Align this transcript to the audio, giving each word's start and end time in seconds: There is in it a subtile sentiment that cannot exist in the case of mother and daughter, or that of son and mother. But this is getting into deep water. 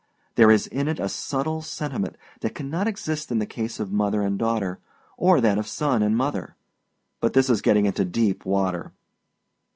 There 0.33 0.49
is 0.49 0.65
in 0.65 0.87
it 0.87 0.99
a 0.99 1.07
subtile 1.07 1.61
sentiment 1.61 2.17
that 2.39 2.55
cannot 2.55 2.87
exist 2.87 3.31
in 3.31 3.37
the 3.37 3.45
case 3.45 3.79
of 3.79 3.91
mother 3.91 4.23
and 4.23 4.35
daughter, 4.39 4.79
or 5.15 5.39
that 5.41 5.59
of 5.59 5.67
son 5.67 6.01
and 6.01 6.17
mother. 6.17 6.55
But 7.19 7.33
this 7.33 7.51
is 7.51 7.61
getting 7.61 7.85
into 7.85 8.03
deep 8.03 8.43
water. 8.43 8.93